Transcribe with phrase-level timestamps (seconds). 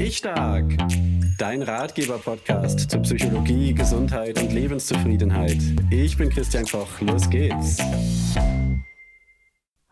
[0.00, 0.76] Ich Stark,
[1.38, 5.58] dein Ratgeber-Podcast zu Psychologie, Gesundheit und Lebenszufriedenheit.
[5.90, 7.78] Ich bin Christian Koch, los geht's.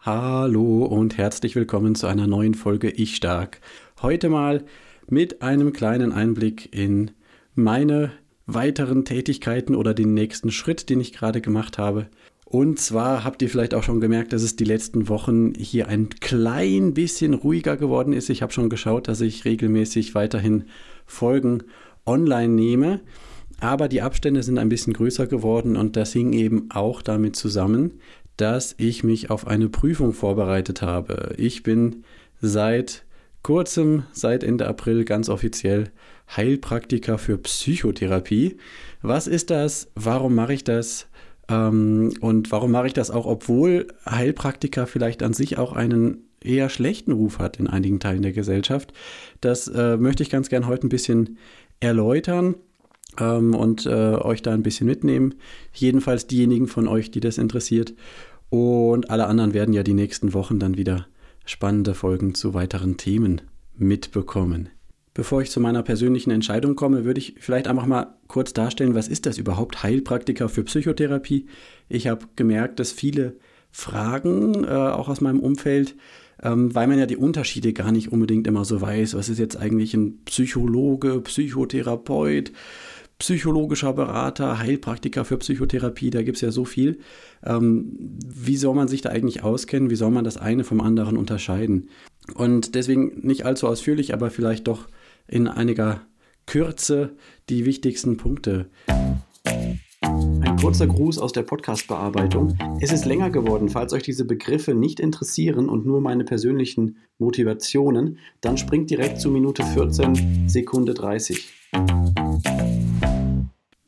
[0.01, 3.61] Hallo und herzlich willkommen zu einer neuen Folge Ich Stark.
[4.03, 4.65] Heute mal
[5.09, 7.13] mit einem kleinen Einblick in
[7.55, 8.11] meine
[8.47, 12.09] weiteren Tätigkeiten oder den nächsten Schritt, den ich gerade gemacht habe.
[12.49, 16.11] Und zwar habt ihr vielleicht auch schon gemerkt, dass es die letzten Wochen hier ein
[16.11, 18.31] klein bisschen ruhiger geworden ist.
[18.31, 20.67] Ich habe schon geschaut, dass ich regelmäßig weiterhin
[21.07, 21.65] Folgen
[22.07, 23.01] online nehme.
[23.59, 27.99] Aber die Abstände sind ein bisschen größer geworden und das hing eben auch damit zusammen,
[28.37, 31.35] dass ich mich auf eine Prüfung vorbereitet habe.
[31.39, 32.05] Ich bin
[32.41, 33.05] seit
[33.43, 35.91] kurzem, seit Ende April ganz offiziell
[36.37, 38.59] Heilpraktiker für Psychotherapie.
[39.03, 39.91] Was ist das?
[39.97, 41.09] Warum mache ich das?
[41.49, 46.69] Ähm, und warum mache ich das auch, obwohl Heilpraktiker vielleicht an sich auch einen eher
[46.69, 48.93] schlechten Ruf hat in einigen Teilen der Gesellschaft?
[49.41, 51.39] Das äh, möchte ich ganz gern heute ein bisschen
[51.81, 52.55] erläutern
[53.19, 55.35] ähm, und äh, euch da ein bisschen mitnehmen.
[55.73, 57.95] Jedenfalls diejenigen von euch, die das interessiert.
[58.49, 61.07] Und alle anderen werden ja die nächsten Wochen dann wieder
[61.45, 63.43] spannende Folgen zu weiteren Themen
[63.77, 64.71] mitbekommen.
[65.17, 69.09] Bevor ich zu meiner persönlichen Entscheidung komme, würde ich vielleicht einfach mal kurz darstellen, was
[69.09, 71.47] ist das überhaupt Heilpraktiker für Psychotherapie?
[71.89, 73.39] Ich habe gemerkt, dass viele
[73.71, 75.97] Fragen, äh, auch aus meinem Umfeld,
[76.43, 79.15] ähm, weil man ja die Unterschiede gar nicht unbedingt immer so weiß.
[79.15, 82.53] Was ist jetzt eigentlich ein Psychologe, Psychotherapeut,
[83.19, 86.11] psychologischer Berater, Heilpraktiker für Psychotherapie?
[86.11, 86.99] Da gibt es ja so viel.
[87.43, 89.89] Ähm, wie soll man sich da eigentlich auskennen?
[89.89, 91.89] Wie soll man das eine vom anderen unterscheiden?
[92.35, 94.89] Und deswegen nicht allzu ausführlich, aber vielleicht doch
[95.29, 96.03] in einiger
[96.47, 97.17] Kürze
[97.49, 98.71] die wichtigsten Punkte.
[100.03, 102.57] Ein kurzer Gruß aus der Podcast-Bearbeitung.
[102.81, 103.69] Es ist länger geworden.
[103.69, 109.31] Falls euch diese Begriffe nicht interessieren und nur meine persönlichen Motivationen, dann springt direkt zu
[109.31, 111.53] Minute 14, Sekunde 30.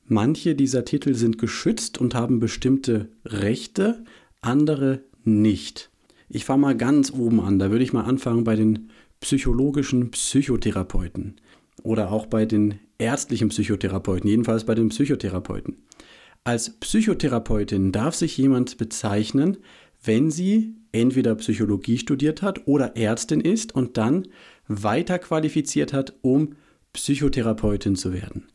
[0.07, 4.05] Manche dieser Titel sind geschützt und haben bestimmte Rechte,
[4.41, 5.91] andere nicht.
[6.29, 7.59] Ich fange mal ganz oben an.
[7.59, 8.91] Da würde ich mal anfangen bei den
[9.21, 11.41] psychologischen Psychotherapeuten
[11.83, 15.77] oder auch bei den ärztlichen Psychotherapeuten, jedenfalls bei den Psychotherapeuten.
[16.45, 19.59] Als Psychotherapeutin darf sich jemand bezeichnen,
[20.03, 24.29] wenn sie entweder Psychologie studiert hat oder Ärztin ist und dann
[24.67, 26.55] weiter qualifiziert hat, um
[26.93, 28.49] Psychotherapeutin zu werden.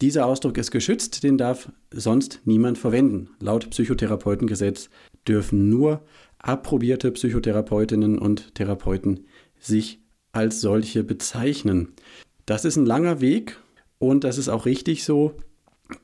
[0.00, 3.30] Dieser Ausdruck ist geschützt, den darf sonst niemand verwenden.
[3.38, 4.88] Laut Psychotherapeutengesetz
[5.28, 6.02] dürfen nur
[6.38, 9.26] approbierte Psychotherapeutinnen und Therapeuten
[9.58, 9.99] sich
[10.32, 11.94] als solche bezeichnen.
[12.46, 13.58] Das ist ein langer Weg
[13.98, 15.34] und das ist auch richtig so,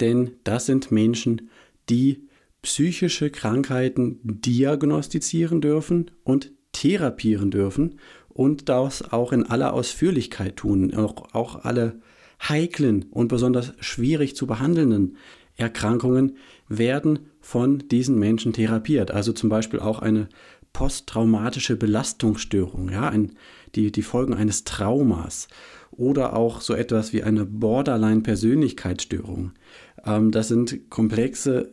[0.01, 1.51] denn das sind Menschen,
[1.89, 2.29] die
[2.63, 7.99] psychische Krankheiten diagnostizieren dürfen und therapieren dürfen
[8.29, 12.01] und das auch in aller Ausführlichkeit tun, auch, auch alle
[12.43, 15.17] heiklen und besonders schwierig zu behandelnden
[15.57, 16.37] Erkrankungen
[16.69, 19.11] werden von diesen Menschen therapiert.
[19.11, 20.29] Also zum Beispiel auch eine
[20.77, 23.33] posttraumatische Belastungsstörung, ja, ein,
[23.75, 25.49] die, die Folgen eines Traumas
[25.91, 29.53] oder auch so etwas wie eine Borderline-Persönlichkeitsstörung.
[30.05, 31.73] Ähm, das sind komplexe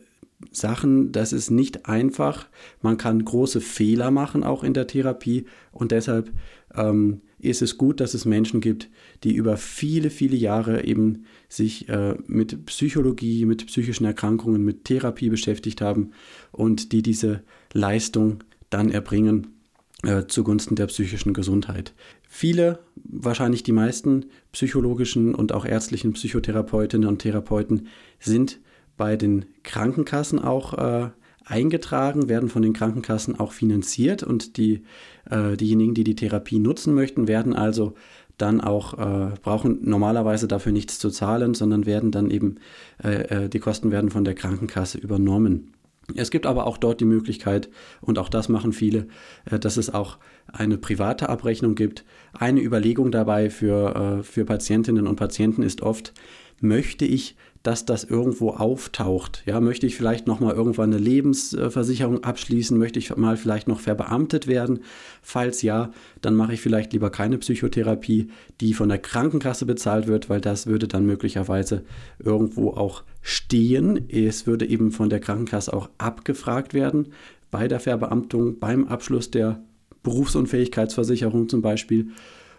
[0.52, 2.46] Sachen, das ist nicht einfach.
[2.80, 5.44] Man kann große Fehler machen, auch in der Therapie.
[5.70, 6.32] Und deshalb
[6.74, 8.88] ähm, ist es gut, dass es Menschen gibt,
[9.22, 15.28] die über viele, viele Jahre eben sich äh, mit Psychologie, mit psychischen Erkrankungen, mit Therapie
[15.28, 16.12] beschäftigt haben
[16.52, 17.42] und die diese
[17.74, 18.42] Leistung
[18.74, 19.54] dann erbringen
[20.02, 21.94] äh, zugunsten der psychischen Gesundheit.
[22.28, 27.86] Viele, wahrscheinlich die meisten psychologischen und auch ärztlichen Psychotherapeutinnen und Therapeuten
[28.18, 28.58] sind
[28.96, 31.10] bei den Krankenkassen auch äh,
[31.44, 34.82] eingetragen, werden von den Krankenkassen auch finanziert und die,
[35.30, 37.94] äh, diejenigen, die die Therapie nutzen möchten, werden also
[38.38, 42.56] dann auch, äh, brauchen normalerweise dafür nichts zu zahlen, sondern werden dann eben,
[43.02, 45.73] äh, äh die Kosten werden von der Krankenkasse übernommen.
[46.14, 47.70] Es gibt aber auch dort die Möglichkeit,
[48.00, 49.06] und auch das machen viele,
[49.50, 50.18] äh, dass es auch
[50.52, 52.04] eine private Abrechnung gibt.
[52.32, 56.12] Eine Überlegung dabei für, äh, für Patientinnen und Patienten ist oft,
[56.60, 59.42] möchte ich dass das irgendwo auftaucht.
[59.46, 62.78] Ja, möchte ich vielleicht noch mal irgendwann eine Lebensversicherung abschließen?
[62.78, 64.80] Möchte ich mal vielleicht noch verbeamtet werden?
[65.22, 65.90] Falls ja,
[66.20, 68.28] dann mache ich vielleicht lieber keine Psychotherapie,
[68.60, 71.84] die von der Krankenkasse bezahlt wird, weil das würde dann möglicherweise
[72.22, 74.10] irgendwo auch stehen.
[74.10, 77.14] Es würde eben von der Krankenkasse auch abgefragt werden
[77.50, 79.62] bei der Verbeamtung, beim Abschluss der
[80.02, 82.10] Berufsunfähigkeitsversicherung zum Beispiel.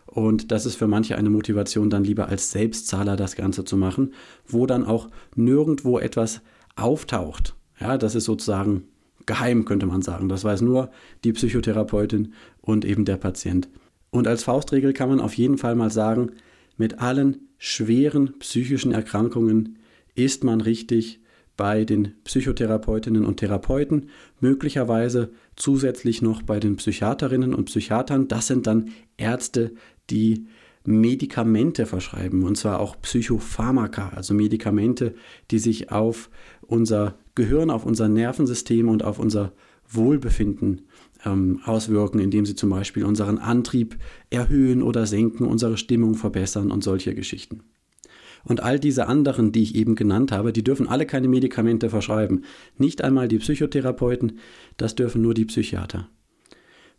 [0.06, 4.14] Und das ist für manche eine Motivation, dann lieber als Selbstzahler das Ganze zu machen,
[4.48, 6.42] wo dann auch nirgendwo etwas
[6.76, 7.56] auftaucht.
[7.80, 8.84] Ja, das ist sozusagen
[9.26, 10.30] geheim, könnte man sagen.
[10.30, 10.92] Das weiß nur
[11.24, 13.68] die Psychotherapeutin und eben der Patient.
[14.12, 16.32] Und als Faustregel kann man auf jeden Fall mal sagen,
[16.78, 19.80] mit allen schweren psychischen Erkrankungen
[20.14, 21.20] ist man richtig
[21.58, 24.10] bei den Psychotherapeutinnen und Therapeuten,
[24.42, 28.28] möglicherweise zusätzlich noch bei den Psychiaterinnen und Psychiatern.
[28.28, 29.72] Das sind dann Ärzte,
[30.10, 30.48] die
[30.86, 35.16] Medikamente verschreiben, und zwar auch Psychopharmaka, also Medikamente,
[35.50, 36.30] die sich auf
[36.62, 39.54] unser Gehirn, auf unser Nervensystem und auf unser
[39.90, 40.82] Wohlbefinden
[41.26, 43.98] ähm, auswirken, indem sie zum Beispiel unseren Antrieb
[44.30, 47.62] erhöhen oder senken, unsere Stimmung verbessern und solche Geschichten.
[48.44, 52.44] Und all diese anderen, die ich eben genannt habe, die dürfen alle keine Medikamente verschreiben.
[52.78, 54.40] Nicht einmal die Psychotherapeuten,
[54.78, 56.10] das dürfen nur die Psychiater.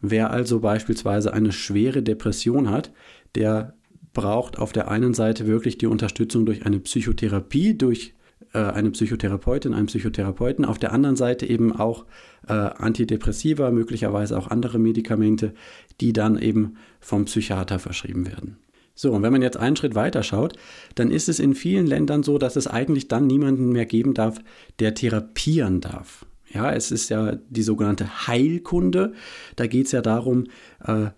[0.00, 2.92] Wer also beispielsweise eine schwere Depression hat,
[3.34, 3.74] der
[4.12, 8.14] braucht auf der einen Seite wirklich die Unterstützung durch eine Psychotherapie, durch
[8.52, 12.06] äh, eine Psychotherapeutin, einen Psychotherapeuten, auf der anderen Seite eben auch
[12.48, 15.52] äh, Antidepressiva, möglicherweise auch andere Medikamente,
[16.00, 18.56] die dann eben vom Psychiater verschrieben werden.
[18.94, 20.54] So, und wenn man jetzt einen Schritt weiter schaut,
[20.94, 24.38] dann ist es in vielen Ländern so, dass es eigentlich dann niemanden mehr geben darf,
[24.78, 26.24] der therapieren darf.
[26.56, 29.12] Ja, es ist ja die sogenannte Heilkunde.
[29.56, 30.44] Da geht es ja darum,
[30.82, 31.08] äh,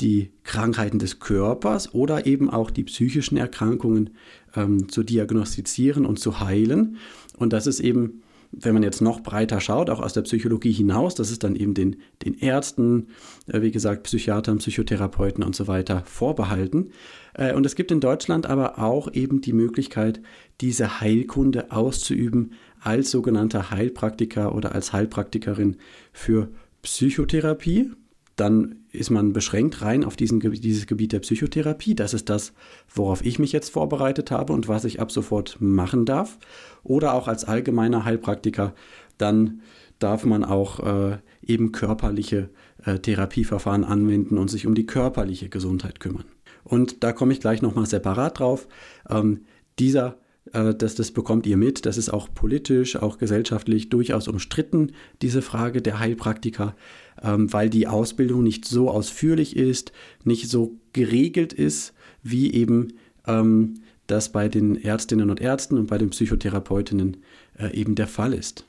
[0.00, 4.10] die Krankheiten des Körpers oder eben auch die psychischen Erkrankungen
[4.56, 6.96] ähm, zu diagnostizieren und zu heilen.
[7.36, 11.14] Und das ist eben wenn man jetzt noch breiter schaut, auch aus der Psychologie hinaus,
[11.14, 13.08] das ist dann eben den, den Ärzten,
[13.46, 16.90] äh, wie gesagt, Psychiatern, Psychotherapeuten und so weiter vorbehalten.
[17.34, 20.20] Äh, und es gibt in Deutschland aber auch eben die Möglichkeit,
[20.60, 25.76] diese Heilkunde auszuüben als sogenannter Heilpraktiker oder als Heilpraktikerin
[26.12, 26.48] für
[26.82, 27.90] Psychotherapie,
[28.36, 31.94] dann ist man beschränkt rein auf diesen, dieses Gebiet der Psychotherapie.
[31.94, 32.52] Das ist das,
[32.88, 36.38] worauf ich mich jetzt vorbereitet habe und was ich ab sofort machen darf.
[36.84, 38.74] Oder auch als allgemeiner Heilpraktiker,
[39.18, 39.60] dann
[39.98, 42.50] darf man auch äh, eben körperliche
[42.84, 46.24] äh, Therapieverfahren anwenden und sich um die körperliche Gesundheit kümmern.
[46.62, 48.68] Und da komme ich gleich nochmal separat drauf.
[49.08, 49.40] Ähm,
[49.78, 50.16] dieser
[50.52, 51.86] das, das bekommt ihr mit.
[51.86, 54.92] Das ist auch politisch, auch gesellschaftlich durchaus umstritten,
[55.22, 56.74] diese Frage der Heilpraktiker,
[57.22, 59.92] ähm, weil die Ausbildung nicht so ausführlich ist,
[60.24, 61.92] nicht so geregelt ist,
[62.22, 62.94] wie eben
[63.26, 63.74] ähm,
[64.06, 67.18] das bei den Ärztinnen und Ärzten und bei den Psychotherapeutinnen
[67.58, 68.64] äh, eben der Fall ist.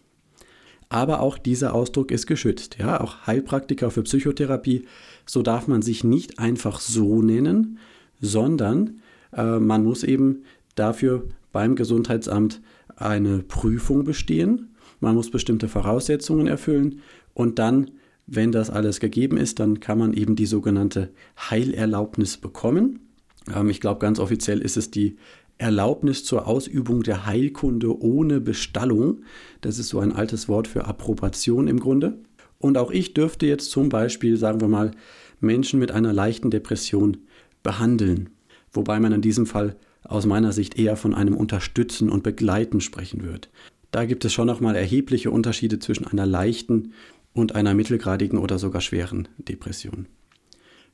[0.89, 2.77] Aber auch dieser Ausdruck ist geschützt.
[2.79, 4.85] Ja, auch Heilpraktiker für Psychotherapie,
[5.25, 7.77] so darf man sich nicht einfach so nennen,
[8.19, 8.99] sondern
[9.31, 10.43] äh, man muss eben
[10.75, 12.61] dafür beim Gesundheitsamt
[12.95, 14.75] eine Prüfung bestehen.
[14.99, 17.01] Man muss bestimmte Voraussetzungen erfüllen
[17.33, 17.91] und dann,
[18.27, 21.09] wenn das alles gegeben ist, dann kann man eben die sogenannte
[21.49, 22.99] Heilerlaubnis bekommen.
[23.53, 25.17] Ähm, ich glaube, ganz offiziell ist es die
[25.57, 29.23] Erlaubnis zur Ausübung der Heilkunde ohne Bestallung.
[29.61, 32.17] Das ist so ein altes Wort für Approbation im Grunde.
[32.59, 34.91] Und auch ich dürfte jetzt zum Beispiel, sagen wir mal,
[35.39, 37.17] Menschen mit einer leichten Depression
[37.63, 38.29] behandeln.
[38.71, 39.75] Wobei man in diesem Fall
[40.09, 43.49] aus meiner Sicht eher von einem Unterstützen und Begleiten sprechen wird.
[43.91, 46.93] Da gibt es schon nochmal erhebliche Unterschiede zwischen einer leichten
[47.33, 50.07] und einer mittelgradigen oder sogar schweren Depression.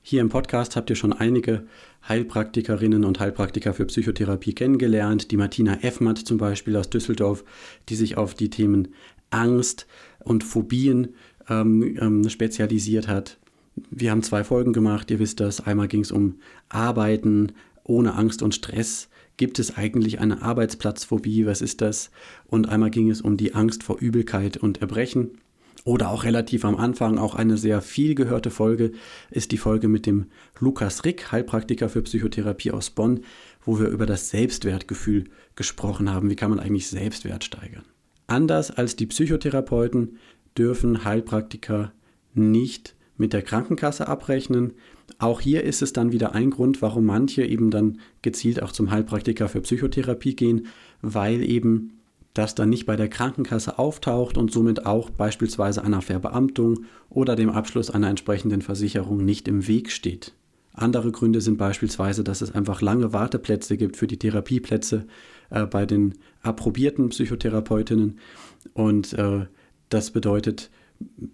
[0.02, 1.66] Hier im Podcast habt ihr schon einige
[2.08, 5.32] Heilpraktikerinnen und Heilpraktiker für Psychotherapie kennengelernt.
[5.32, 7.44] Die Martina Effmatt zum Beispiel aus Düsseldorf,
[7.90, 8.90] die sich auf die Themen
[9.32, 9.88] Angst
[10.24, 11.16] und Phobien
[11.50, 13.40] ähm, ähm, spezialisiert hat.
[13.90, 15.66] Wir haben zwei Folgen gemacht, ihr wisst das.
[15.66, 16.36] Einmal ging es um
[16.70, 17.54] Arbeiten,
[17.86, 19.08] ohne Angst und Stress.
[19.38, 21.46] Gibt es eigentlich eine Arbeitsplatzphobie?
[21.46, 22.12] Was ist das?
[22.48, 25.38] Und einmal ging es um die Angst vor Übelkeit und Erbrechen.
[25.84, 28.92] Oder auch relativ am Anfang, auch eine sehr viel gehörte Folge,
[29.30, 30.26] ist die Folge mit dem
[30.60, 33.20] Lukas Rick, Heilpraktiker für Psychotherapie aus Bonn,
[33.64, 35.26] wo wir über das Selbstwertgefühl
[35.56, 36.30] gesprochen haben.
[36.30, 37.84] Wie kann man eigentlich Selbstwert steigern?
[38.26, 40.18] Anders als die Psychotherapeuten
[40.58, 41.92] dürfen Heilpraktiker
[42.34, 44.74] nicht mit der Krankenkasse abrechnen.
[45.20, 48.92] Auch hier ist es dann wieder ein Grund, warum manche eben dann gezielt auch zum
[48.92, 50.68] Heilpraktiker für Psychotherapie gehen,
[51.02, 51.96] weil eben
[52.34, 57.50] das dann nicht bei der Krankenkasse auftaucht und somit auch beispielsweise einer Verbeamtung oder dem
[57.50, 60.34] Abschluss einer entsprechenden Versicherung nicht im Weg steht.
[60.74, 65.08] Andere Gründe sind beispielsweise, dass es einfach lange Warteplätze gibt für die Therapieplätze
[65.50, 68.20] äh, bei den approbierten Psychotherapeutinnen
[68.74, 69.46] und äh,
[69.88, 70.70] das bedeutet,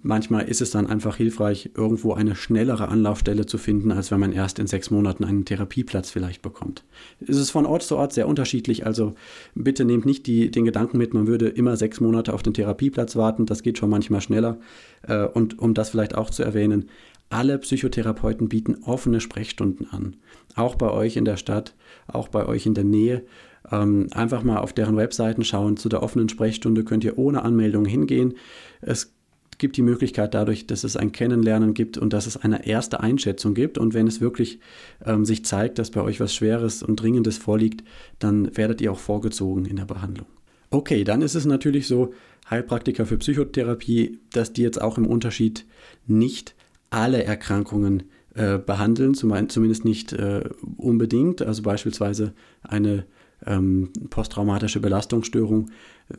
[0.02, 4.32] manchmal ist es dann einfach hilfreich, irgendwo eine schnellere Anlaufstelle zu finden, als wenn man
[4.32, 6.84] erst in sechs Monaten einen Therapieplatz vielleicht bekommt.
[7.20, 9.14] Es ist von Ort zu Ort sehr unterschiedlich, also
[9.56, 13.16] bitte nehmt nicht die, den Gedanken mit, man würde immer sechs Monate auf den Therapieplatz
[13.16, 14.60] warten, das geht schon manchmal schneller.
[15.04, 16.90] Äh, und um das vielleicht auch zu erwähnen,
[17.30, 20.18] alle Psychotherapeuten bieten offene Sprechstunden an.
[20.56, 21.76] Auch bei euch in der Stadt,
[22.08, 23.24] auch bei euch in der Nähe.
[23.72, 25.78] Ähm, einfach mal auf deren Webseiten schauen.
[25.78, 28.34] Zu der offenen Sprechstunde könnt ihr ohne Anmeldung hingehen.
[28.82, 29.14] Es
[29.62, 33.54] gibt die Möglichkeit dadurch, dass es ein Kennenlernen gibt und dass es eine erste Einschätzung
[33.54, 33.78] gibt.
[33.78, 34.60] Und wenn es wirklich
[35.06, 37.84] ähm, sich zeigt, dass bei euch was Schweres und Dringendes vorliegt,
[38.18, 40.26] dann werdet ihr auch vorgezogen in der Behandlung.
[40.72, 42.14] Okay, dann ist es natürlich so,
[42.50, 45.66] Heilpraktiker für Psychotherapie, dass die jetzt auch im Unterschied
[46.08, 46.56] nicht
[46.90, 48.04] alle Erkrankungen
[48.34, 50.44] äh, behandeln, zumindest nicht äh,
[50.76, 51.44] unbedingt.
[51.44, 53.06] Also beispielsweise eine
[53.46, 55.72] ähm, posttraumatische Belastungsstörung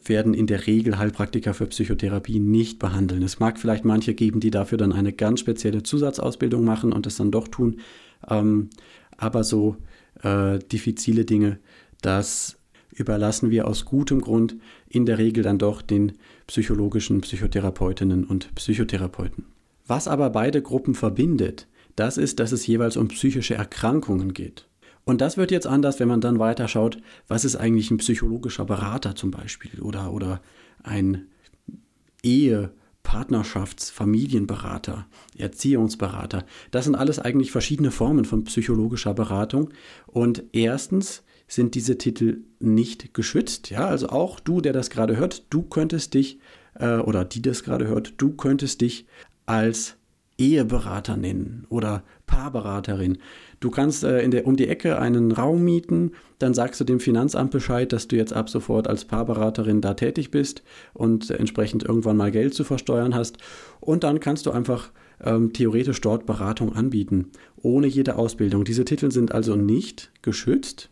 [0.05, 3.23] werden in der Regel Heilpraktiker für Psychotherapie nicht behandeln.
[3.23, 7.17] Es mag vielleicht manche geben, die dafür dann eine ganz spezielle Zusatzausbildung machen und das
[7.17, 7.81] dann doch tun.
[8.29, 8.71] Ähm,
[9.17, 9.77] aber so
[10.23, 11.59] äh, diffizile Dinge,
[12.01, 12.59] das
[12.91, 14.57] überlassen wir aus gutem Grund
[14.89, 16.13] in der Regel dann doch den
[16.47, 19.47] psychologischen Psychotherapeutinnen und Psychotherapeuten.
[19.87, 24.67] Was aber beide Gruppen verbindet, das ist, dass es jeweils um psychische Erkrankungen geht.
[25.05, 28.65] Und das wird jetzt anders, wenn man dann weiter schaut, was ist eigentlich ein psychologischer
[28.65, 30.41] Berater zum Beispiel oder, oder
[30.83, 31.27] ein
[32.23, 32.71] Ehe,
[33.03, 35.07] Partnerschafts-, Familienberater,
[35.37, 36.45] Erziehungsberater.
[36.71, 39.71] Das sind alles eigentlich verschiedene Formen von psychologischer Beratung.
[40.07, 43.71] Und erstens sind diese Titel nicht geschützt.
[43.71, 46.39] Ja, also auch du, der das gerade hört, du könntest dich,
[46.75, 49.07] äh, oder die das gerade hört, du könntest dich
[49.47, 49.97] als
[50.39, 53.19] Eheberater nennen oder Paarberaterin.
[53.61, 57.51] Du kannst äh, der, um die Ecke einen Raum mieten, dann sagst du dem Finanzamt
[57.51, 60.63] Bescheid, dass du jetzt ab sofort als Paarberaterin da tätig bist
[60.95, 63.39] und entsprechend irgendwann mal Geld zu versteuern hast.
[63.81, 64.91] Und dann kannst du einfach
[65.23, 68.65] ähm, theoretisch dort Beratung anbieten, ohne jede Ausbildung.
[68.65, 70.91] Diese Titel sind also nicht geschützt.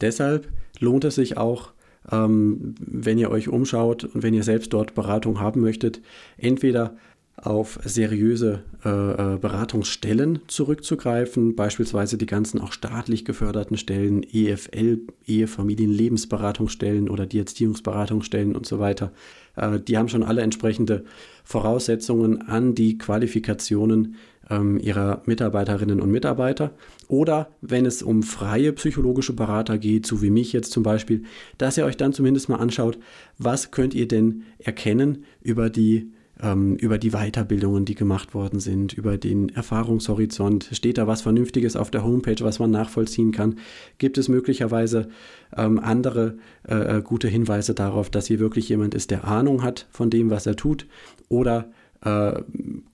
[0.00, 1.72] Deshalb lohnt es sich auch,
[2.10, 6.00] ähm, wenn ihr euch umschaut und wenn ihr selbst dort Beratung haben möchtet,
[6.36, 6.96] entweder
[7.42, 17.10] auf seriöse äh, äh Beratungsstellen zurückzugreifen, beispielsweise die ganzen auch staatlich geförderten Stellen, EFL, Ehefamilienlebensberatungsstellen
[17.10, 19.12] oder die Erziehungsberatungsstellen und so weiter.
[19.56, 21.04] Äh, die haben schon alle entsprechende
[21.44, 24.16] Voraussetzungen an die Qualifikationen
[24.48, 26.72] ähm, ihrer Mitarbeiterinnen und Mitarbeiter.
[27.08, 31.24] Oder wenn es um freie psychologische Berater geht, so wie mich jetzt zum Beispiel,
[31.58, 32.98] dass ihr euch dann zumindest mal anschaut,
[33.38, 38.92] was könnt ihr denn erkennen über die ähm, über die Weiterbildungen, die gemacht worden sind,
[38.92, 40.68] über den Erfahrungshorizont.
[40.72, 43.56] Steht da was Vernünftiges auf der Homepage, was man nachvollziehen kann?
[43.98, 45.08] Gibt es möglicherweise
[45.56, 46.36] ähm, andere
[46.68, 50.30] äh, äh gute Hinweise darauf, dass hier wirklich jemand ist, der Ahnung hat von dem,
[50.30, 50.86] was er tut?
[51.28, 51.70] Oder
[52.04, 52.42] äh,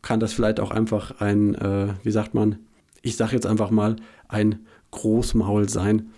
[0.02, 2.58] kann das vielleicht auch einfach ein, äh, wie sagt man,
[3.02, 3.96] ich sage jetzt einfach mal,
[4.28, 6.10] ein Großmaul sein,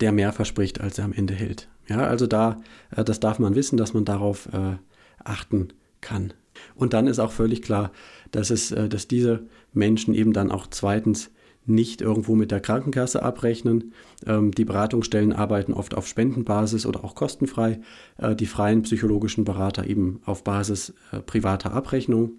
[0.00, 1.68] der mehr verspricht, als er am Ende hält.
[1.88, 2.60] Ja, also da,
[2.94, 4.76] äh, das darf man wissen, dass man darauf äh,
[5.24, 5.68] achten
[6.00, 6.34] kann.
[6.76, 7.90] Und dann ist auch völlig klar,
[8.30, 11.30] dass, es, äh, dass diese Menschen eben dann auch zweitens
[11.66, 13.92] nicht irgendwo mit der Krankenkasse abrechnen.
[14.24, 17.80] Ähm, die Beratungsstellen arbeiten oft auf Spendenbasis oder auch kostenfrei.
[18.18, 22.32] Äh, die freien psychologischen Berater eben auf Basis äh, privater Abrechnung.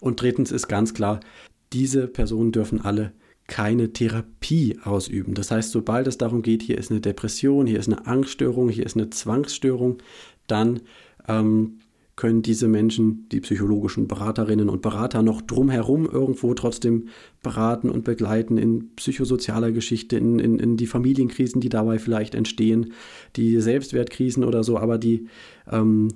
[0.00, 1.20] Und drittens ist ganz klar,
[1.72, 3.12] diese Personen dürfen alle
[3.46, 5.34] keine Therapie ausüben.
[5.34, 8.86] Das heißt, sobald es darum geht, hier ist eine Depression, hier ist eine Angststörung, hier
[8.86, 9.98] ist eine Zwangsstörung,
[10.46, 10.80] dann
[11.28, 11.78] ähm,
[12.16, 17.08] können diese Menschen, die psychologischen Beraterinnen und Berater, noch drumherum irgendwo trotzdem
[17.42, 22.94] beraten und begleiten in psychosozialer Geschichte, in, in, in die Familienkrisen, die dabei vielleicht entstehen,
[23.36, 25.26] die Selbstwertkrisen oder so, aber die,
[25.70, 26.08] ähm,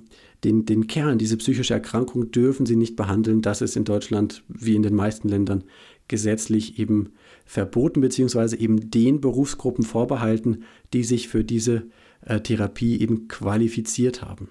[0.43, 3.43] den, den Kern, diese psychische Erkrankung dürfen sie nicht behandeln.
[3.43, 5.63] Das ist in Deutschland wie in den meisten Ländern
[6.07, 7.13] gesetzlich eben
[7.45, 11.83] verboten, beziehungsweise eben den Berufsgruppen vorbehalten, die sich für diese
[12.25, 14.49] äh, Therapie eben qualifiziert haben.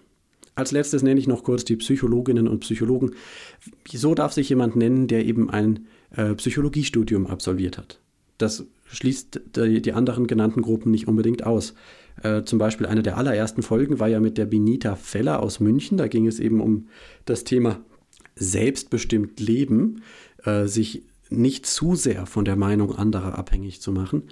[0.61, 3.13] Als letztes nenne ich noch kurz die Psychologinnen und Psychologen.
[3.91, 7.99] So darf sich jemand nennen, der eben ein äh, Psychologiestudium absolviert hat.
[8.37, 11.73] Das schließt die, die, anderen genannten Gruppen nicht unbedingt aus.
[12.23, 15.97] Äh, zum Beispiel eine der allerersten Folgen war ja mit der Benita Feller aus München.
[15.97, 16.89] Da ging es eben um
[17.25, 17.81] das Thema
[18.35, 20.03] selbstbestimmt Leben,
[20.45, 24.25] äh, sich nicht zu sehr von der Meinung anderer abhängig zu machen.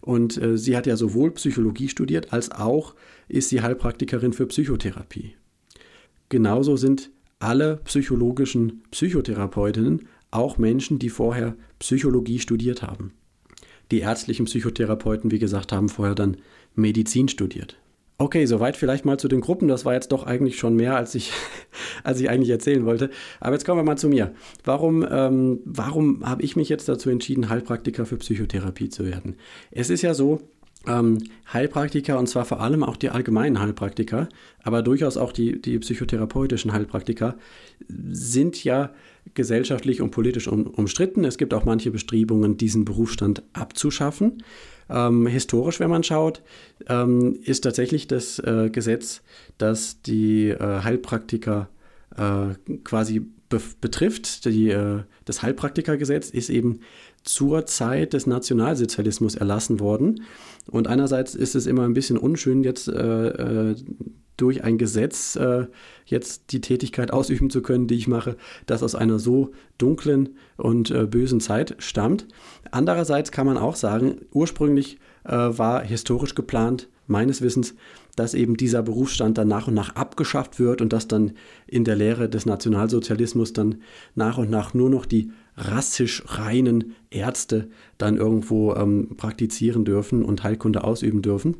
[0.00, 2.94] Und äh, sie hat ja sowohl Psychologie studiert, als auch
[3.26, 5.34] ist sie Heilpraktikerin für Psychotherapie.
[6.32, 7.10] Genauso sind
[7.40, 13.12] alle psychologischen Psychotherapeutinnen auch Menschen, die vorher Psychologie studiert haben.
[13.90, 16.38] Die ärztlichen Psychotherapeuten, wie gesagt, haben vorher dann
[16.74, 17.76] Medizin studiert.
[18.16, 19.68] Okay, soweit vielleicht mal zu den Gruppen.
[19.68, 21.32] Das war jetzt doch eigentlich schon mehr, als ich,
[22.02, 23.10] als ich eigentlich erzählen wollte.
[23.38, 24.32] Aber jetzt kommen wir mal zu mir.
[24.64, 29.36] Warum, ähm, warum habe ich mich jetzt dazu entschieden, Heilpraktiker für Psychotherapie zu werden?
[29.70, 30.40] Es ist ja so,
[30.86, 31.18] ähm,
[31.52, 34.28] Heilpraktiker, und zwar vor allem auch die allgemeinen Heilpraktiker,
[34.62, 37.36] aber durchaus auch die, die psychotherapeutischen Heilpraktiker,
[37.88, 38.90] sind ja
[39.34, 41.24] gesellschaftlich und politisch um, umstritten.
[41.24, 44.42] Es gibt auch manche Bestrebungen, diesen Berufsstand abzuschaffen.
[44.90, 46.42] Ähm, historisch, wenn man schaut,
[46.88, 49.22] ähm, ist tatsächlich das äh, Gesetz,
[49.58, 51.68] dass die äh, Heilpraktiker
[52.16, 56.80] äh, quasi be betrifft, die, äh, das Heilpraktikergesetz, ist eben
[57.24, 60.22] zur Zeit des Nationalsozialismus erlassen worden.
[60.70, 63.76] Und einerseits ist es immer ein bisschen unschön, jetzt äh, äh,
[64.36, 65.66] durch ein Gesetz äh,
[66.06, 68.36] jetzt die Tätigkeit ausüben zu können, die ich mache,
[68.66, 72.26] das aus einer so dunklen und äh, bösen Zeit stammt.
[72.70, 77.74] Andererseits kann man auch sagen, ursprünglich äh, war historisch geplant, meines Wissens,
[78.16, 81.32] dass eben dieser Berufsstand dann nach und nach abgeschafft wird und dass dann
[81.66, 83.82] in der Lehre des Nationalsozialismus dann
[84.14, 87.68] nach und nach nur noch die rassisch reinen Ärzte
[87.98, 91.56] dann irgendwo ähm, praktizieren dürfen und Heilkunde ausüben dürfen.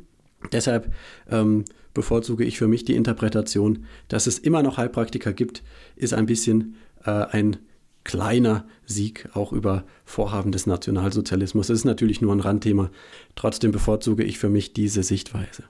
[0.51, 0.91] Deshalb
[1.29, 5.63] ähm, bevorzuge ich für mich die Interpretation, dass es immer noch Heilpraktiker gibt,
[5.95, 7.57] ist ein bisschen äh, ein
[8.03, 11.69] kleiner Sieg auch über Vorhaben des Nationalsozialismus.
[11.69, 12.89] Es ist natürlich nur ein Randthema.
[13.35, 15.63] Trotzdem bevorzuge ich für mich diese Sichtweise.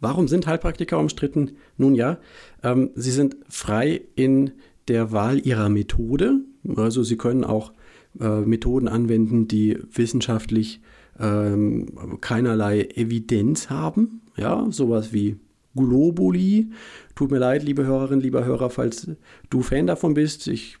[0.00, 1.56] Warum sind Heilpraktiker umstritten?
[1.76, 2.18] Nun ja,
[2.62, 4.52] ähm, sie sind frei in
[4.88, 6.40] der Wahl ihrer Methode.
[6.76, 7.72] Also sie können auch
[8.20, 10.80] äh, Methoden anwenden, die wissenschaftlich
[11.18, 14.22] ähm, keinerlei Evidenz haben.
[14.36, 15.36] Ja, sowas wie
[15.76, 16.70] Globuli.
[17.14, 19.10] Tut mir leid, liebe Hörerinnen, lieber Hörer, falls
[19.50, 20.48] du Fan davon bist.
[20.48, 20.78] Ich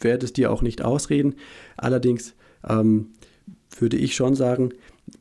[0.00, 1.34] werde es dir auch nicht ausreden.
[1.76, 2.34] Allerdings
[2.68, 3.08] ähm,
[3.78, 4.70] würde ich schon sagen,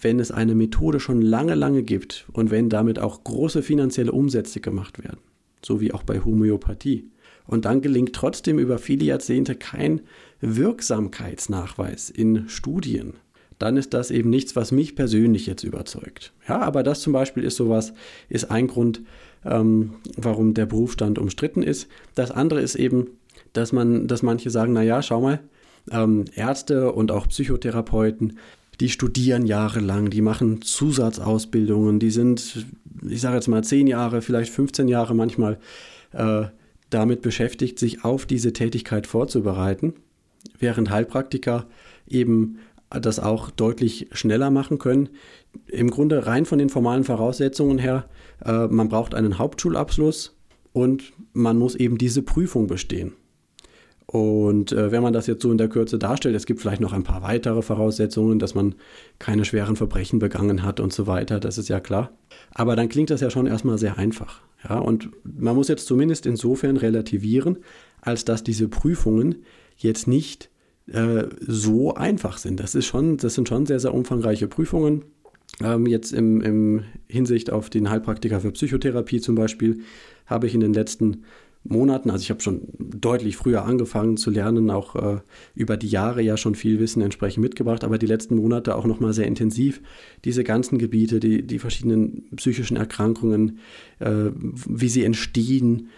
[0.02, 4.60] wenn es eine Methode schon lange, lange gibt und wenn damit auch große finanzielle Umsätze
[4.60, 5.20] gemacht werden,
[5.64, 7.10] so wie auch bei Homöopathie,
[7.48, 10.02] und dann gelingt trotzdem über viele Jahrzehnte kein
[10.42, 13.14] Wirksamkeitsnachweis in Studien,
[13.60, 16.34] dann ist das eben nichts, was mich persönlich jetzt überzeugt.
[16.48, 17.94] Ja, aber das zum Beispiel ist sowas,
[18.30, 19.02] ist ein Grund,
[19.46, 21.88] ähm, warum der Berufsstand umstritten ist.
[22.16, 23.08] Das andere ist eben,
[23.54, 25.40] dass man, dass manche sagen, naja, schau mal,
[25.92, 28.38] ähm, Ärzte und auch Psychotherapeuten,
[28.80, 32.66] die studieren jahrelang, die machen Zusatzausbildungen, die sind,
[33.08, 35.60] ich sage jetzt mal, zehn Jahre, vielleicht 15 Jahre manchmal
[36.12, 36.46] äh,
[36.96, 39.94] damit beschäftigt, sich auf diese Tätigkeit vorzubereiten,
[40.58, 41.68] während Heilpraktiker
[42.08, 42.60] eben
[42.90, 45.10] das auch deutlich schneller machen können.
[45.68, 48.06] Im Grunde rein von den formalen Voraussetzungen her,
[48.44, 50.38] äh, man braucht einen Hauptschulabschluss
[50.72, 53.14] und man muss eben diese Prüfung bestehen.
[54.06, 56.94] Und äh, wenn man das jetzt so in der Kürze darstellt, es gibt vielleicht noch
[56.94, 58.76] ein paar weitere Voraussetzungen, dass man
[59.20, 62.12] keine schweren Verbrechen begangen hat und so weiter, das ist ja klar.
[62.52, 64.42] Aber dann klingt das ja schon erstmal sehr einfach.
[64.68, 67.58] Ja, und man muss jetzt zumindest insofern relativieren,
[68.02, 69.44] als dass diese Prüfungen
[69.78, 70.50] jetzt nicht
[70.88, 72.60] äh, so einfach sind.
[72.60, 75.04] Das, ist schon, das sind schon sehr, sehr umfangreiche Prüfungen.
[75.62, 79.82] Ähm, jetzt im, im Hinsicht auf den Heilpraktiker für Psychotherapie zum Beispiel
[80.26, 81.24] habe ich in den letzten
[81.68, 85.20] Monaten, also ich habe schon deutlich früher angefangen zu lernen, auch äh,
[85.56, 89.14] über die Jahre ja schon viel Wissen entsprechend mitgebracht, aber die letzten Monate auch nochmal
[89.14, 89.82] sehr intensiv
[90.24, 93.60] diese ganzen Gebiete, die, die verschiedenen psychischen Erkrankungen,
[94.00, 95.90] äh, wie sie entstehen,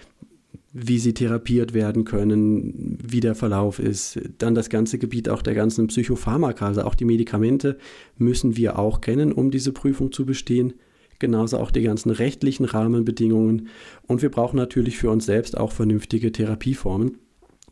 [0.74, 4.20] wie sie therapiert werden können, wie der Verlauf ist.
[4.38, 7.78] Dann das ganze Gebiet auch der ganzen Psychopharmaka, also auch die Medikamente
[8.18, 10.74] müssen wir auch kennen, um diese Prüfung zu bestehen.
[11.20, 13.70] Genauso auch die ganzen rechtlichen Rahmenbedingungen.
[14.06, 17.18] Und wir brauchen natürlich für uns selbst auch vernünftige Therapieformen.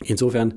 [0.04, 0.56] Insofern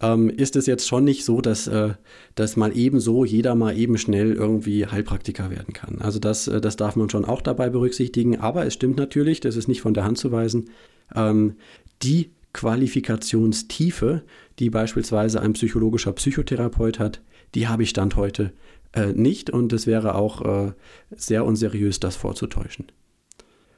[0.00, 1.90] ähm, ist es jetzt schon nicht so, dass, äh,
[2.36, 6.00] dass mal eben so jeder mal eben schnell irgendwie Heilpraktiker werden kann.
[6.00, 8.40] Also das, äh, das darf man schon auch dabei berücksichtigen.
[8.40, 10.70] Aber es stimmt natürlich, das ist nicht von der Hand zu weisen,
[11.14, 11.56] ähm,
[12.02, 14.22] die Qualifikationstiefe,
[14.58, 17.20] die beispielsweise ein psychologischer Psychotherapeut hat,
[17.54, 18.52] die habe ich Stand heute
[18.92, 20.72] äh, nicht und es wäre auch äh,
[21.10, 22.86] sehr unseriös, das vorzutäuschen.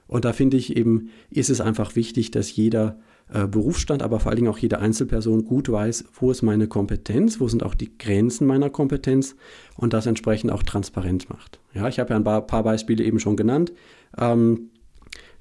[0.07, 2.99] Und da finde ich eben, ist es einfach wichtig, dass jeder
[3.33, 7.39] äh, Berufsstand, aber vor allen Dingen auch jede Einzelperson gut weiß, wo ist meine Kompetenz,
[7.39, 9.37] wo sind auch die Grenzen meiner Kompetenz
[9.77, 11.61] und das entsprechend auch transparent macht.
[11.73, 13.73] Ja, ich habe ja ein paar, paar Beispiele eben schon genannt.
[14.19, 14.71] Ähm,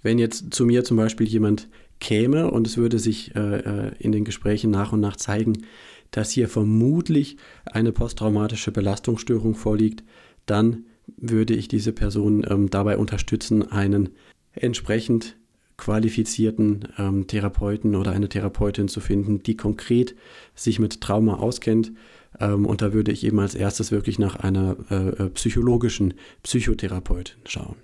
[0.03, 1.67] wenn jetzt zu mir zum Beispiel jemand
[1.99, 5.65] käme und es würde sich äh, äh, in den Gesprächen nach und nach zeigen,
[6.11, 10.03] dass hier vermutlich eine posttraumatische Belastungsstörung vorliegt,
[10.45, 10.85] dann
[11.17, 14.09] würde ich diese Person ähm, dabei unterstützen, einen
[14.53, 15.37] entsprechend
[15.77, 20.15] qualifizierten ähm, Therapeuten oder eine Therapeutin zu finden, die konkret
[20.53, 21.93] sich mit Trauma auskennt.
[22.39, 27.37] Ähm, und da würde ich eben als erstes wirklich nach einer äh, äh psychologischen Psychotherapeutin
[27.45, 27.77] schauen.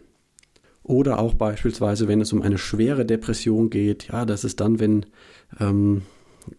[0.83, 5.07] Oder auch beispielsweise, wenn es um eine schwere Depression geht, ja, das ist dann, wenn,
[5.59, 6.03] ähm,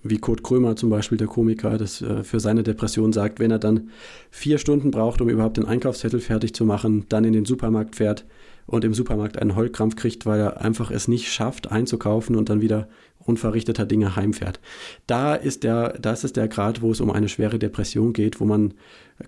[0.02, 3.58] wie Kurt Krömer zum Beispiel, der Komiker, das äh, für seine Depression sagt, wenn er
[3.58, 3.90] dann
[4.30, 8.24] vier Stunden braucht, um überhaupt den Einkaufszettel fertig zu machen, dann in den Supermarkt fährt
[8.66, 12.60] und im Supermarkt einen Heulkrampf kriegt, weil er einfach es nicht schafft, einzukaufen und dann
[12.60, 12.88] wieder
[13.24, 14.60] unverrichteter Dinge heimfährt.
[15.06, 18.44] Da ist der, das ist der Grad, wo es um eine schwere Depression geht, wo
[18.44, 18.74] man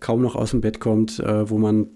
[0.01, 1.89] kaum noch aus dem Bett kommt, äh, wo man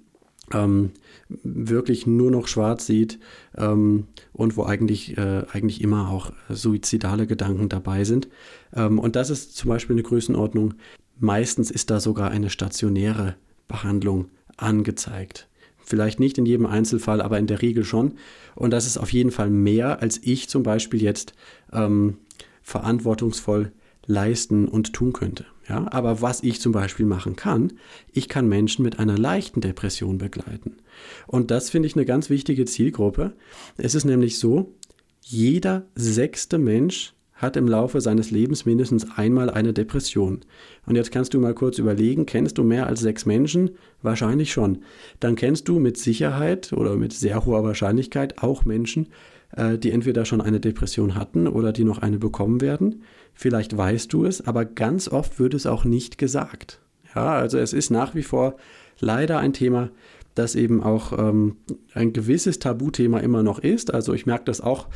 [0.52, 0.90] ähm,
[1.28, 3.18] wirklich nur noch schwarz sieht
[3.57, 8.28] ähm, und wo eigentlich, äh, eigentlich immer auch suizidale Gedanken dabei sind.
[8.74, 10.74] Ähm, und das ist zum Beispiel eine Größenordnung.
[11.18, 13.37] Meistens ist da sogar eine stationäre
[13.68, 15.48] Behandlung angezeigt.
[15.85, 18.14] Vielleicht nicht in jedem Einzelfall, aber in der Regel schon.
[18.55, 21.35] Und das ist auf jeden Fall mehr, als ich zum Beispiel jetzt
[21.72, 22.18] ähm,
[22.62, 23.72] verantwortungsvoll
[24.07, 25.45] leisten und tun könnte.
[25.69, 27.75] Ja, aber was ich zum Beispiel machen kann,
[28.12, 30.79] ich kann Menschen mit einer leichten Depression begleiten.
[31.27, 33.35] Und das finde ich eine ganz wichtige Zielgruppe.
[33.77, 34.75] Es ist nämlich so,
[35.21, 40.41] jeder sechste Mensch hat im Laufe seines Lebens mindestens einmal eine Depression.
[40.87, 43.71] Und jetzt kannst du mal kurz überlegen, kennst du mehr als sechs Menschen?
[44.01, 44.83] Wahrscheinlich schon.
[45.19, 49.09] Dann kennst du mit Sicherheit oder mit sehr hoher Wahrscheinlichkeit auch Menschen,
[49.55, 53.03] die entweder schon eine Depression hatten oder die noch eine bekommen werden.
[53.35, 56.81] Vielleicht weißt du es, aber ganz oft wird es auch nicht gesagt.
[57.15, 58.57] Ja, also es ist nach wie vor
[58.99, 59.91] leider ein Thema,
[60.35, 61.57] das eben auch ähm,
[61.95, 63.93] ein gewisses Tabuthema immer noch ist.
[63.93, 64.88] Also ich merke das auch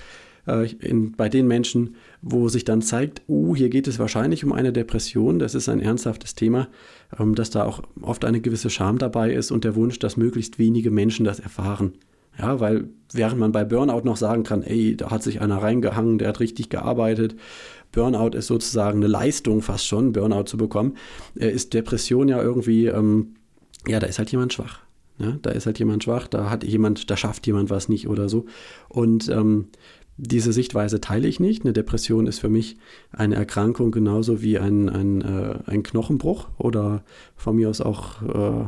[0.47, 4.53] äh, in, bei den Menschen, wo sich dann zeigt, uh, hier geht es wahrscheinlich um
[4.53, 6.69] eine Depression, das ist ein ernsthaftes Thema,
[7.19, 10.59] ähm, dass da auch oft eine gewisse Scham dabei ist und der Wunsch, dass möglichst
[10.59, 11.95] wenige Menschen das erfahren.
[12.39, 16.19] Ja, weil während man bei Burnout noch sagen kann, ey, da hat sich einer reingehangen,
[16.19, 17.37] der hat richtig gearbeitet.
[17.93, 20.95] Burnout ist sozusagen eine Leistung fast schon, Burnout zu bekommen,
[21.39, 23.35] äh, ist Depression ja irgendwie, ähm,
[23.87, 24.81] ja, da ist halt jemand schwach.
[25.19, 25.39] Ne?
[25.43, 28.47] Da ist halt jemand schwach, da hat jemand, da schafft jemand was nicht oder so.
[28.89, 29.69] Und ähm,
[30.19, 31.65] diese Sichtweise teile ich nicht.
[31.65, 32.77] Eine Depression ist für mich
[33.13, 38.67] eine Erkrankung genauso wie ein, ein, äh, ein Knochenbruch oder von mir aus auch, äh,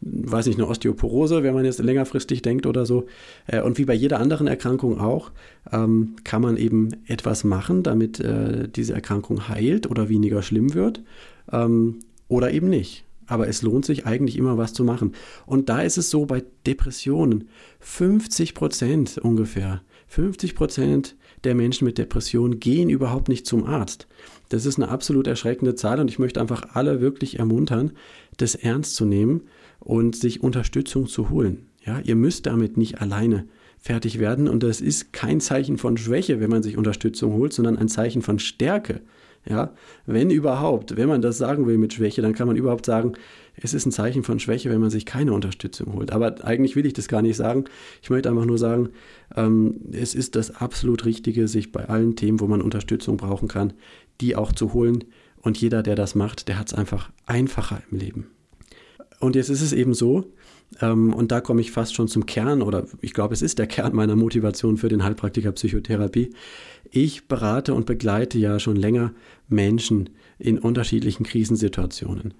[0.00, 3.06] weiß nicht, eine Osteoporose, wenn man jetzt längerfristig denkt oder so.
[3.46, 5.30] Äh, und wie bei jeder anderen Erkrankung auch,
[5.72, 11.02] ähm, kann man eben etwas machen, damit äh, diese Erkrankung heilt oder weniger schlimm wird
[11.52, 13.04] ähm, oder eben nicht.
[13.26, 15.12] Aber es lohnt sich eigentlich immer was zu machen.
[15.44, 17.48] Und da ist es so bei Depressionen,
[17.80, 24.08] 50 Prozent ungefähr 50 Prozent der Menschen mit Depressionen gehen überhaupt nicht zum Arzt.
[24.48, 27.92] Das ist eine absolut erschreckende Zahl und ich möchte einfach alle wirklich ermuntern,
[28.36, 29.42] das ernst zu nehmen
[29.80, 31.66] und sich Unterstützung zu holen.
[31.84, 33.46] Ja, ihr müsst damit nicht alleine
[33.78, 37.78] fertig werden und das ist kein Zeichen von Schwäche, wenn man sich Unterstützung holt, sondern
[37.78, 39.00] ein Zeichen von Stärke.
[39.48, 39.72] Ja,
[40.04, 43.14] wenn überhaupt, wenn man das sagen will mit Schwäche, dann kann man überhaupt sagen,
[43.56, 46.12] es ist ein Zeichen von Schwäche, wenn man sich keine Unterstützung holt.
[46.12, 47.64] Aber eigentlich will ich das gar nicht sagen.
[48.02, 48.90] Ich möchte einfach nur sagen,
[49.36, 53.72] ähm, es ist das absolut Richtige, sich bei allen Themen, wo man Unterstützung brauchen kann,
[54.20, 55.04] die auch zu holen.
[55.40, 58.26] Und jeder, der das macht, der hat es einfach einfacher im Leben.
[59.20, 60.24] Und jetzt ist es eben so,
[60.80, 63.66] ähm, und da komme ich fast schon zum Kern, oder ich glaube, es ist der
[63.66, 66.30] Kern meiner Motivation für den Heilpraktiker Psychotherapie.
[66.90, 69.12] Ich berate und begleite ja schon länger
[69.48, 72.34] Menschen in unterschiedlichen Krisensituationen.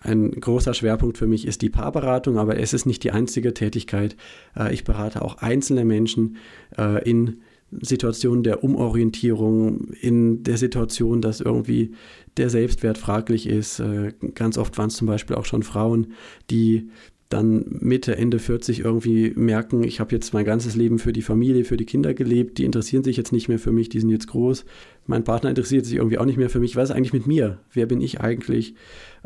[0.00, 4.16] Ein großer Schwerpunkt für mich ist die Paarberatung, aber es ist nicht die einzige Tätigkeit.
[4.56, 6.36] Äh, ich berate auch einzelne Menschen
[6.78, 7.40] äh, in
[7.72, 11.92] Situationen der Umorientierung, in der Situation, dass irgendwie
[12.36, 13.80] der Selbstwert fraglich ist.
[13.80, 16.08] Äh, ganz oft waren es zum Beispiel auch schon Frauen,
[16.50, 16.90] die
[17.30, 21.64] dann Mitte, Ende 40 irgendwie merken, ich habe jetzt mein ganzes Leben für die Familie,
[21.64, 24.26] für die Kinder gelebt, die interessieren sich jetzt nicht mehr für mich, die sind jetzt
[24.26, 24.64] groß.
[25.06, 26.74] Mein Partner interessiert sich irgendwie auch nicht mehr für mich.
[26.74, 27.60] Was ist eigentlich mit mir?
[27.72, 28.74] Wer bin ich eigentlich?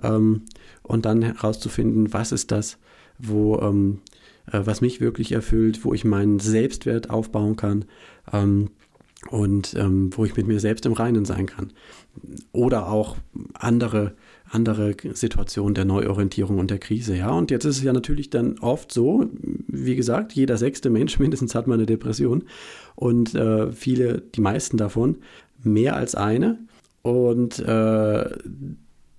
[0.03, 0.43] Ähm,
[0.83, 2.79] und dann herauszufinden, was ist das,
[3.19, 4.14] wo, ähm, äh,
[4.51, 7.85] was mich wirklich erfüllt, wo ich meinen Selbstwert aufbauen kann.
[8.33, 8.71] Ähm,
[9.31, 11.73] und ähm, wo ich mit mir selbst im Reinen sein kann.
[12.53, 13.17] Oder auch
[13.55, 14.15] andere,
[14.51, 17.17] andere Situationen der Neuorientierung und der Krise.
[17.17, 19.27] Ja, und jetzt ist es ja natürlich dann oft so,
[19.67, 22.45] wie gesagt, jeder sechste Mensch mindestens hat mal eine Depression
[22.95, 25.19] und äh, viele, die meisten davon,
[25.63, 26.59] mehr als eine.
[27.03, 28.29] Und äh,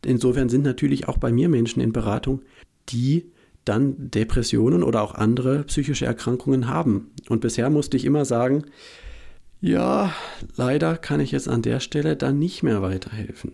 [0.04, 2.42] insofern sind natürlich auch bei mir Menschen in Beratung,
[2.90, 3.26] die
[3.66, 7.12] dann Depressionen oder auch andere psychische Erkrankungen haben.
[7.30, 8.66] Und bisher musste ich immer sagen,
[9.62, 10.14] ja,
[10.56, 13.54] leider kann ich jetzt an der Stelle dann nicht mehr weiterhelfen,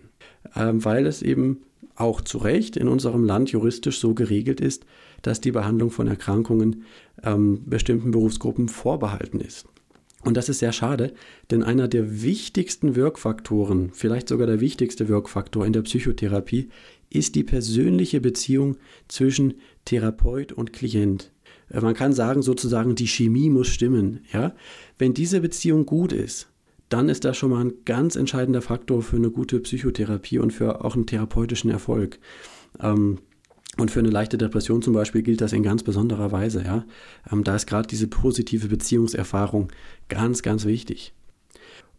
[0.54, 1.62] ähm, weil es eben
[1.96, 4.84] auch zu Recht in unserem Land juristisch so geregelt ist,
[5.22, 6.84] dass die Behandlung von Erkrankungen
[7.22, 9.66] ähm, bestimmten Berufsgruppen vorbehalten ist.
[10.24, 11.12] Und das ist sehr schade,
[11.50, 16.68] denn einer der wichtigsten Wirkfaktoren, vielleicht sogar der wichtigste Wirkfaktor in der Psychotherapie,
[17.14, 18.76] ist die persönliche Beziehung
[19.08, 21.32] zwischen Therapeut und Klient.
[21.68, 24.20] Äh, man kann sagen, sozusagen, die Chemie muss stimmen.
[24.32, 24.54] Ja?
[24.98, 26.48] Wenn diese Beziehung gut ist,
[26.88, 30.84] dann ist das schon mal ein ganz entscheidender Faktor für eine gute Psychotherapie und für
[30.84, 32.18] auch einen therapeutischen Erfolg.
[32.80, 33.18] Ähm,
[33.78, 36.62] und für eine leichte Depression zum Beispiel gilt das in ganz besonderer Weise.
[36.62, 36.84] Ja?
[37.30, 39.68] Ähm, da ist gerade diese positive Beziehungserfahrung
[40.08, 41.14] ganz, ganz wichtig.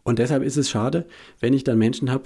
[0.04, 1.06] Und deshalb ist es schade,
[1.40, 2.26] wenn ich dann Menschen habe,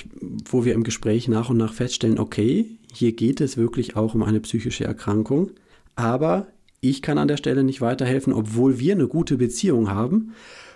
[0.50, 4.24] wo wir im Gespräch nach und nach feststellen, okay, hier geht es wirklich auch um
[4.24, 5.52] eine psychische Erkrankung,
[5.96, 6.48] aber
[6.82, 10.34] ich kann an der Stelle nicht weiterhelfen, obwohl wir eine gute Beziehung haben.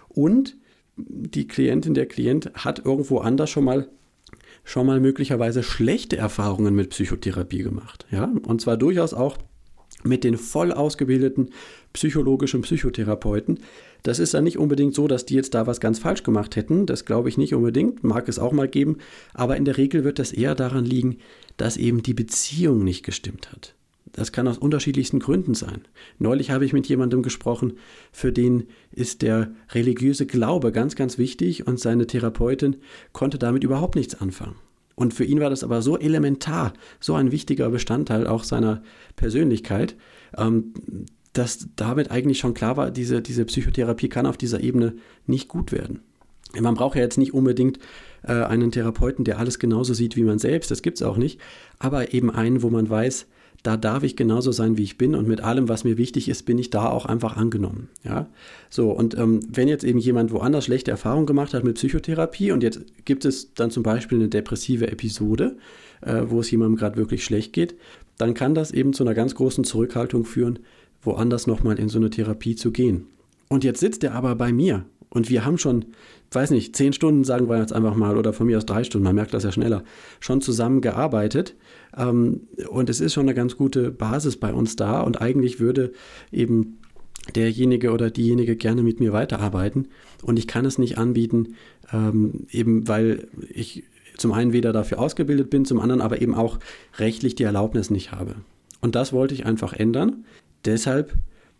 [0.09, 0.57] Und
[0.97, 3.87] die Klientin, der Klient hat irgendwo anders schon mal
[4.63, 8.05] schon mal möglicherweise schlechte Erfahrungen mit Psychotherapie gemacht.
[8.11, 8.31] Ja?
[8.43, 9.37] Und zwar durchaus auch
[10.03, 11.49] mit den voll ausgebildeten
[11.93, 13.59] psychologischen Psychotherapeuten.
[14.03, 16.85] Das ist dann nicht unbedingt so, dass die jetzt da was ganz falsch gemacht hätten.
[16.85, 18.03] Das glaube ich nicht unbedingt.
[18.03, 18.97] Mag es auch mal geben.
[19.33, 21.17] Aber in der Regel wird das eher daran liegen,
[21.57, 23.75] dass eben die Beziehung nicht gestimmt hat.
[24.13, 25.81] Das kann aus unterschiedlichsten Gründen sein.
[26.19, 27.73] Neulich habe ich mit jemandem gesprochen,
[28.11, 32.77] für den ist der religiöse Glaube ganz, ganz wichtig und seine Therapeutin
[33.13, 34.55] konnte damit überhaupt nichts anfangen.
[34.95, 38.83] Und für ihn war das aber so elementar, so ein wichtiger Bestandteil auch seiner
[39.15, 39.95] Persönlichkeit,
[40.37, 40.73] ähm,
[41.33, 44.95] dass damit eigentlich schon klar war, diese, diese Psychotherapie kann auf dieser Ebene
[45.27, 46.01] nicht gut werden.
[46.59, 47.79] Man braucht ja jetzt nicht unbedingt
[48.23, 51.39] äh, einen Therapeuten, der alles genauso sieht wie man selbst, das gibt es auch nicht,
[51.79, 53.27] aber eben einen, wo man weiß,
[53.63, 56.43] da darf ich genauso sein, wie ich bin und mit allem, was mir wichtig ist,
[56.43, 57.89] bin ich da auch einfach angenommen.
[58.03, 58.27] Ja,
[58.69, 62.63] so und ähm, wenn jetzt eben jemand woanders schlechte Erfahrungen gemacht hat mit Psychotherapie und
[62.63, 65.57] jetzt gibt es dann zum Beispiel eine depressive Episode,
[66.01, 67.75] äh, wo es jemandem gerade wirklich schlecht geht,
[68.17, 70.59] dann kann das eben zu einer ganz großen Zurückhaltung führen,
[71.01, 73.07] woanders nochmal in so eine Therapie zu gehen.
[73.49, 75.85] Und jetzt sitzt er aber bei mir und wir haben schon,
[76.31, 79.03] weiß nicht, zehn Stunden, sagen wir jetzt einfach mal, oder von mir aus drei Stunden,
[79.03, 79.83] man merkt das ja schneller,
[80.21, 81.55] schon zusammen gearbeitet.
[81.97, 85.01] Ähm, und es ist schon eine ganz gute Basis bei uns da.
[85.01, 85.91] Und eigentlich würde
[86.31, 86.77] eben
[87.35, 89.89] derjenige oder diejenige gerne mit mir weiterarbeiten.
[90.23, 91.55] Und ich kann es nicht anbieten,
[91.91, 93.83] ähm, eben weil ich
[94.15, 96.59] zum einen weder dafür ausgebildet bin, zum anderen aber eben auch
[96.97, 98.35] rechtlich die Erlaubnis nicht habe.
[98.79, 100.25] Und das wollte ich einfach ändern.
[100.65, 101.13] Deshalb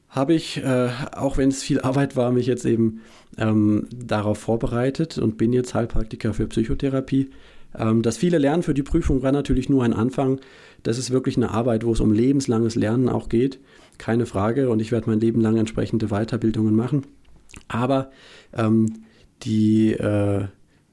[0.10, 3.02] habe ich, äh, auch wenn es viel Arbeit war, mich jetzt eben
[3.38, 7.30] ähm, darauf vorbereitet und bin jetzt Heilpraktiker für Psychotherapie.
[7.78, 10.40] Ähm, das viele Lernen für die Prüfung war natürlich nur ein Anfang.
[10.84, 13.60] Das ist wirklich eine Arbeit, wo es um lebenslanges Lernen auch geht.
[13.98, 14.70] Keine Frage.
[14.70, 17.06] Und ich werde mein Leben lang entsprechende Weiterbildungen machen.
[17.70, 18.12] Aber
[18.54, 19.04] ähm,
[19.44, 20.46] die, äh,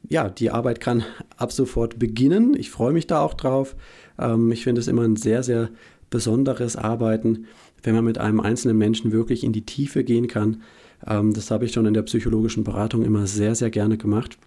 [0.08, 1.04] ja, die Arbeit kann
[1.36, 2.54] ab sofort beginnen.
[2.56, 3.74] Ich freue mich da auch drauf.
[4.18, 5.70] Ähm, ich finde es immer ein sehr, sehr
[6.10, 7.46] besonderes Arbeiten
[7.82, 10.62] wenn man mit einem einzelnen Menschen wirklich in die Tiefe gehen kann.
[11.06, 14.38] Ähm, das habe ich schon in der psychologischen Beratung immer sehr, sehr gerne gemacht.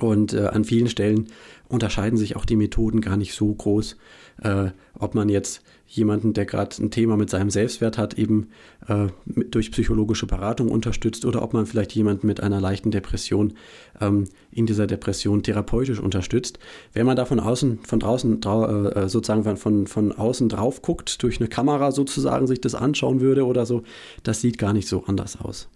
[0.00, 1.26] Und äh, an vielen Stellen
[1.68, 3.96] unterscheiden sich auch die Methoden gar nicht so groß,
[4.42, 8.48] äh, ob man jetzt jemanden, der gerade ein Thema mit seinem Selbstwert hat, eben
[8.88, 13.54] äh, mit, durch psychologische Beratung unterstützt oder ob man vielleicht jemanden mit einer leichten Depression
[14.00, 16.58] ähm, in dieser Depression therapeutisch unterstützt.
[16.92, 20.82] Wenn man da von außen, von draußen, drau, äh, äh sozusagen von, von außen drauf
[20.82, 23.82] guckt, durch eine Kamera sozusagen sich das anschauen würde oder so,
[24.22, 25.68] das sieht gar nicht so anders aus.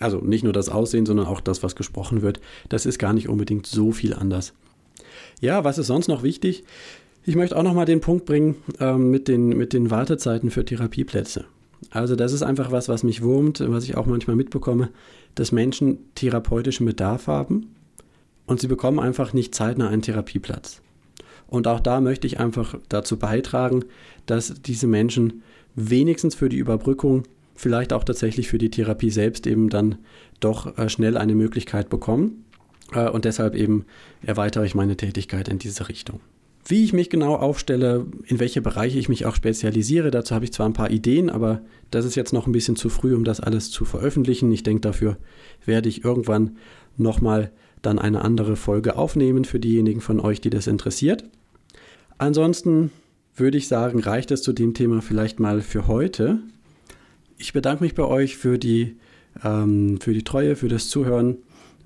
[0.00, 2.40] Also nicht nur das Aussehen, sondern auch das, was gesprochen wird.
[2.68, 4.52] Das ist gar nicht unbedingt so viel anders.
[5.40, 6.64] Ja, was ist sonst noch wichtig?
[7.26, 10.64] Ich möchte auch noch mal den Punkt bringen ähm, mit, den, mit den Wartezeiten für
[10.64, 11.46] Therapieplätze.
[11.90, 14.90] Also das ist einfach was, was mich wurmt, was ich auch manchmal mitbekomme,
[15.34, 17.74] dass Menschen therapeutischen Bedarf haben
[18.46, 20.82] und sie bekommen einfach nicht zeitnah einen Therapieplatz.
[21.46, 23.84] Und auch da möchte ich einfach dazu beitragen,
[24.26, 25.42] dass diese Menschen
[25.74, 29.96] wenigstens für die Überbrückung, vielleicht auch tatsächlich für die Therapie selbst eben dann
[30.40, 32.44] doch äh, schnell eine Möglichkeit bekommen.
[32.92, 33.84] Äh, und deshalb eben
[34.22, 36.20] erweitere ich meine Tätigkeit in diese Richtung.
[36.66, 40.52] Wie ich mich genau aufstelle, in welche Bereiche ich mich auch spezialisiere, dazu habe ich
[40.52, 43.40] zwar ein paar Ideen, aber das ist jetzt noch ein bisschen zu früh, um das
[43.40, 44.50] alles zu veröffentlichen.
[44.50, 45.18] Ich denke, dafür
[45.66, 46.56] werde ich irgendwann
[46.96, 47.50] nochmal
[47.82, 51.24] dann eine andere Folge aufnehmen für diejenigen von euch, die das interessiert.
[52.16, 52.90] Ansonsten
[53.36, 56.38] würde ich sagen, reicht es zu dem Thema vielleicht mal für heute.
[57.36, 58.96] Ich bedanke mich bei euch für die,
[59.42, 61.38] ähm, für die Treue, für das Zuhören.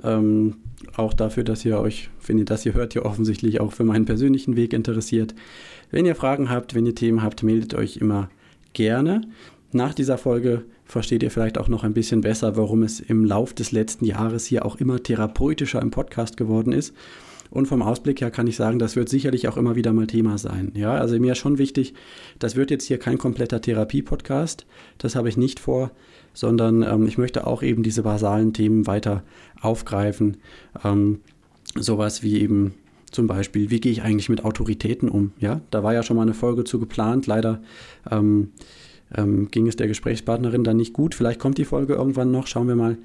[0.05, 0.57] Ähm,
[0.97, 4.05] auch dafür, dass ihr euch, wenn ihr das hier hört, ja offensichtlich auch für meinen
[4.05, 5.35] persönlichen Weg interessiert.
[5.91, 8.31] Wenn ihr Fragen habt, wenn ihr Themen habt, meldet euch immer
[8.73, 9.23] gerne.
[9.73, 13.53] Nach dieser Folge versteht ihr vielleicht auch noch ein bisschen besser, warum es im Lauf
[13.53, 16.95] des letzten Jahres hier auch immer therapeutischer im Podcast geworden ist.
[17.51, 20.37] Und vom Ausblick her kann ich sagen, das wird sicherlich auch immer wieder mal Thema
[20.39, 20.73] sein.
[20.75, 21.95] Ja, also mir ist schon wichtig,
[22.39, 24.67] das wird jetzt hier kein kompletter Therapie-Podcast.
[24.99, 25.91] Das habe ich nicht vor
[26.39, 29.25] sondern ähm, ich möchte auch eben diese basalen Themen weiter
[29.61, 30.37] aufgreifen.
[30.85, 31.19] Ähm,
[31.75, 32.75] sowas wie eben
[33.11, 35.33] zum Beispiel, wie gehe ich eigentlich mit Autoritäten um?
[35.41, 37.27] Ja, da war ja schon mal eine Folge zu geplant.
[37.27, 37.61] Leider
[38.09, 38.53] ähm,
[39.17, 41.17] ähm, ging es der Gesprächspartnerin dann nicht gut.
[41.17, 42.99] Vielleicht kommt die Folge irgendwann noch, schauen wir mal.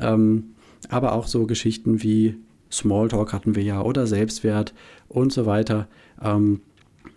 [0.00, 0.54] Ähm,
[0.88, 2.36] aber auch so Geschichten wie
[2.72, 4.72] Smalltalk hatten wir ja oder Selbstwert
[5.08, 5.88] und so weiter.
[6.22, 6.62] Ähm,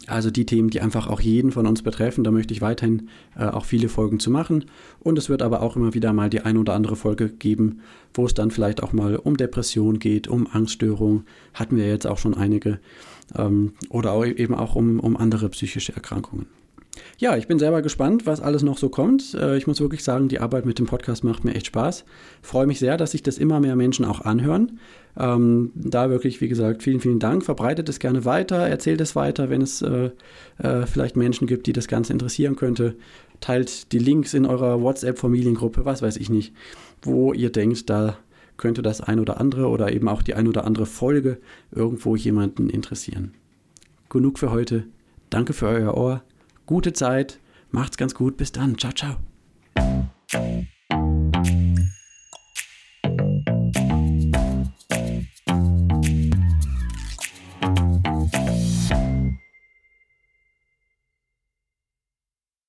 [0.07, 3.45] also die Themen, die einfach auch jeden von uns betreffen, da möchte ich weiterhin äh,
[3.45, 4.65] auch viele Folgen zu machen.
[4.99, 7.81] Und es wird aber auch immer wieder mal die ein oder andere Folge geben,
[8.13, 11.23] wo es dann vielleicht auch mal um Depression geht, um Angststörung,
[11.53, 12.79] hatten wir jetzt auch schon einige,
[13.35, 16.47] ähm, oder auch eben auch um, um andere psychische Erkrankungen.
[17.17, 19.33] Ja, ich bin selber gespannt, was alles noch so kommt.
[19.33, 22.03] Äh, ich muss wirklich sagen, die Arbeit mit dem Podcast macht mir echt Spaß.
[22.41, 24.79] Freue mich sehr, dass sich das immer mehr Menschen auch anhören.
[25.17, 27.45] Ähm, da wirklich, wie gesagt, vielen, vielen Dank.
[27.45, 30.11] Verbreitet es gerne weiter, erzählt es weiter, wenn es äh,
[30.57, 32.95] äh, vielleicht Menschen gibt, die das Ganze interessieren könnte.
[33.39, 36.53] Teilt die Links in eurer WhatsApp-Familiengruppe, was weiß ich nicht,
[37.01, 38.17] wo ihr denkt, da
[38.57, 41.39] könnte das ein oder andere oder eben auch die ein oder andere Folge
[41.71, 43.33] irgendwo jemanden interessieren.
[44.09, 44.83] Genug für heute.
[45.29, 46.21] Danke für euer Ohr.
[46.65, 47.39] Gute Zeit.
[47.71, 48.37] Macht's ganz gut.
[48.37, 48.77] Bis dann.
[48.77, 49.17] Ciao, ciao.